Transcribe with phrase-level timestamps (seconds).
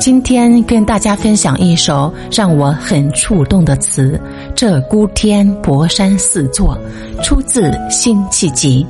[0.00, 4.20] 今天跟大家分享一首让我很触动的词，
[4.58, 6.78] 《鹧鸪天博山四座》，
[7.22, 8.84] 出自《辛弃疾》。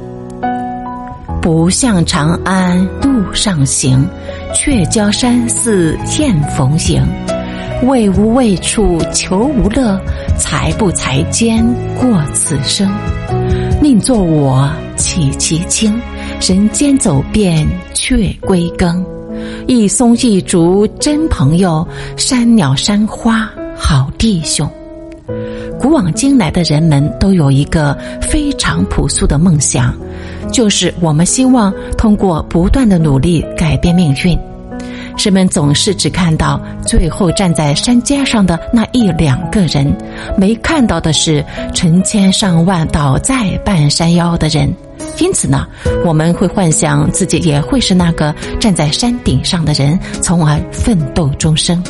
[1.43, 4.09] 不向长安路上行，
[4.55, 7.07] 却教山寺燕逢迎。
[7.83, 10.01] 为无未处求无乐，
[10.39, 11.63] 才不才间
[12.01, 12.91] 过此生。
[13.83, 16.01] 宁作我弃其轻，
[16.41, 19.05] 人间走遍却归耕。
[19.67, 24.69] 一松一竹真朋友，山鸟山花好弟兄。
[25.81, 29.95] 古往今来的人们都有一个非常朴素的梦想，
[30.51, 34.39] 就是我们希望通过不断的努力改变命运。
[35.17, 39.97] 人们总是只看到最后站在山尖上的那一两个人，
[40.37, 44.75] 没看到的是成千上万倒在半山腰的人。
[45.19, 45.67] 因此呢，
[46.05, 51.83] 我们会幻想自己也会是那个站在山顶上的人，从而奋斗终生。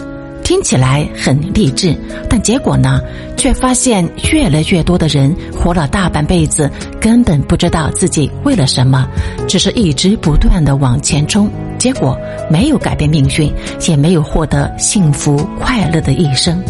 [0.43, 1.97] 听起来很励志，
[2.29, 3.01] 但结果呢，
[3.35, 9.09] 却发现越来越多的人活了大半辈子，根本不知道自己为了什么，
[9.49, 12.15] 只是一直不断的往前冲，结果
[12.51, 13.51] 没有改变命运，
[13.89, 16.63] 也没有获得幸福快乐的一生。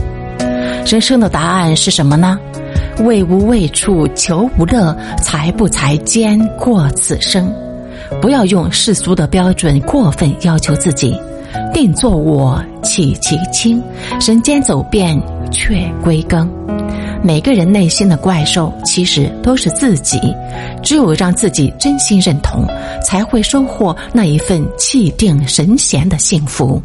[0.87, 2.39] 人生的答案是什么呢？
[3.01, 7.53] 为无未处求无乐，才不才间过此生。
[8.21, 11.19] 不要用世俗的标准过分要求自己。
[11.73, 13.83] 定做我弃其轻，
[14.21, 15.21] 人间走遍
[15.53, 16.49] 却归根。
[17.23, 20.21] 每个人内心的怪兽其实都是自己，
[20.83, 22.65] 只有让自己真心认同，
[23.05, 26.83] 才会收获那一份气定神闲的幸福。